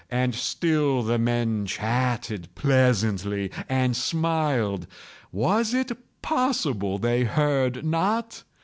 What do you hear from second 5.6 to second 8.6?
it possible they heard not?